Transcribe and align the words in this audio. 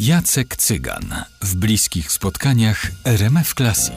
Jacek 0.00 0.56
Cygan 0.56 1.14
w 1.40 1.56
bliskich 1.56 2.12
spotkaniach 2.12 2.82
RMF 3.04 3.54
Classic. 3.54 3.94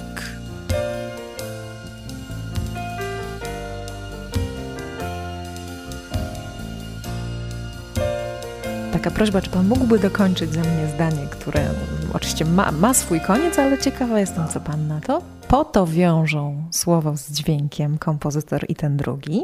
Taka 8.92 9.11
prośba, 9.11 9.42
czy 9.42 9.50
pan 9.50 9.68
mógłby 9.68 10.00
dokończyć 10.00 10.54
za 10.54 10.61
mnie 10.61 10.88
zdanie, 10.96 11.28
które 11.32 11.74
oczywiście 12.14 12.46
ma, 12.46 12.71
ma 12.71 12.93
swój 12.93 13.21
koniec, 13.21 13.60
ale 13.60 13.78
ciekawa 13.78 14.20
jestem, 14.20 14.47
co 14.47 14.60
pan 14.60 14.88
na 14.88 15.02
to. 15.02 15.21
Po 15.47 15.65
to 15.65 15.88
wiążą 15.88 16.68
słowo 16.71 17.18
z 17.18 17.32
dźwiękiem 17.32 17.97
kompozytor 17.97 18.65
i 18.70 18.75
ten 18.75 18.97
drugi. 18.97 19.42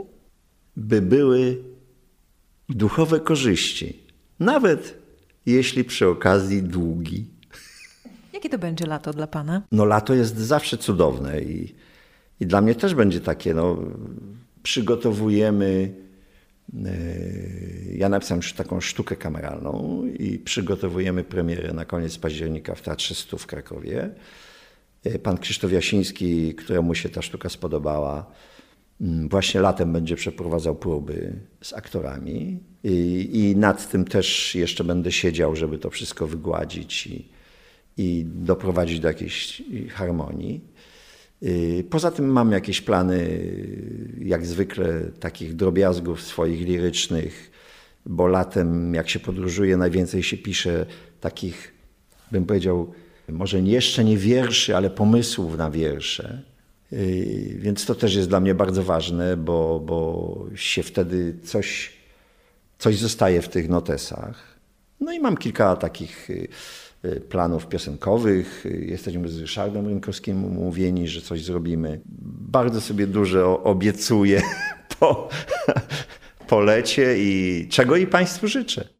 By 0.75 1.01
były 1.01 1.57
duchowe 2.69 3.19
korzyści, 3.19 3.99
nawet 4.39 5.06
jeśli 5.47 5.83
przy 5.83 6.07
okazji 6.07 6.63
długi. 6.63 7.25
Jakie 8.33 8.49
to 8.49 8.57
będzie 8.57 8.85
lato 8.85 9.13
dla 9.13 9.27
pana? 9.27 9.61
No 9.71 9.85
lato 9.85 10.13
jest 10.13 10.37
zawsze 10.37 10.77
cudowne 10.77 11.41
i, 11.41 11.75
i 12.39 12.45
dla 12.45 12.61
mnie 12.61 12.75
też 12.75 12.95
będzie 12.95 13.21
takie, 13.21 13.53
no 13.53 13.77
przygotowujemy, 14.63 15.93
yy, 16.73 16.91
ja 17.95 18.09
napisałem 18.09 18.39
już 18.39 18.53
taką 18.53 18.81
sztukę 18.81 19.15
kameralną 19.15 20.03
i 20.19 20.39
przygotowujemy 20.39 21.23
premierę 21.23 21.73
na 21.73 21.85
koniec 21.85 22.17
października 22.17 22.75
w 22.75 22.81
Teatrze 22.81 23.15
Stu 23.15 23.37
w 23.37 23.47
Krakowie. 23.47 24.09
Yy, 25.03 25.19
pan 25.19 25.37
Krzysztof 25.37 25.71
Jasiński, 25.71 26.55
któremu 26.55 26.95
się 26.95 27.09
ta 27.09 27.21
sztuka 27.21 27.49
spodobała, 27.49 28.31
właśnie 29.29 29.61
latem 29.61 29.93
będzie 29.93 30.15
przeprowadzał 30.15 30.75
próby 30.75 31.33
z 31.61 31.73
aktorami 31.73 32.59
i, 32.83 33.29
i 33.33 33.55
nad 33.55 33.89
tym 33.91 34.05
też 34.05 34.55
jeszcze 34.55 34.83
będę 34.83 35.11
siedział, 35.11 35.55
żeby 35.55 35.77
to 35.77 35.89
wszystko 35.89 36.27
wygładzić 36.27 37.07
i, 37.07 37.29
i 37.97 38.25
doprowadzić 38.25 38.99
do 38.99 39.07
jakiejś 39.07 39.63
harmonii. 39.89 40.61
Y, 41.43 41.85
poza 41.89 42.11
tym 42.11 42.25
mam 42.25 42.51
jakieś 42.51 42.81
plany, 42.81 43.41
jak 44.19 44.45
zwykle, 44.45 45.01
takich 45.19 45.55
drobiazgów 45.55 46.21
swoich 46.21 46.67
lirycznych, 46.67 47.51
bo 48.05 48.27
latem, 48.27 48.93
jak 48.93 49.09
się 49.09 49.19
podróżuje, 49.19 49.77
najwięcej 49.77 50.23
się 50.23 50.37
pisze 50.37 50.85
takich, 51.21 51.73
bym 52.31 52.45
powiedział, 52.45 52.93
może 53.29 53.59
jeszcze 53.59 54.03
nie 54.03 54.17
wierszy, 54.17 54.75
ale 54.75 54.89
pomysłów 54.89 55.57
na 55.57 55.71
wiersze. 55.71 56.41
Y, 56.93 57.55
więc 57.59 57.85
to 57.85 57.95
też 57.95 58.15
jest 58.15 58.29
dla 58.29 58.39
mnie 58.39 58.55
bardzo 58.55 58.83
ważne, 58.83 59.37
bo, 59.37 59.79
bo 59.79 60.45
się 60.55 60.83
wtedy 60.83 61.35
coś, 61.43 61.93
coś 62.77 62.97
zostaje 62.97 63.41
w 63.41 63.49
tych 63.49 63.69
notesach. 63.69 64.57
No 64.99 65.13
i 65.13 65.19
mam 65.19 65.37
kilka 65.37 65.75
takich 65.75 66.29
y, 66.29 66.47
planów 67.29 67.67
piosenkowych. 67.67 68.65
Jesteśmy 68.79 69.29
z 69.29 69.41
Ryszardem 69.41 69.87
Rynkowskim 69.87 70.45
umówieni, 70.45 71.07
że 71.07 71.21
coś 71.21 71.43
zrobimy. 71.43 72.01
Bardzo 72.51 72.81
sobie 72.81 73.07
dużo 73.07 73.63
obiecuję 73.63 74.41
po, 74.99 75.29
po 76.47 76.59
lecie 76.59 77.15
i 77.17 77.67
czego 77.69 77.95
i 77.95 78.07
Państwu 78.07 78.47
życzę. 78.47 78.96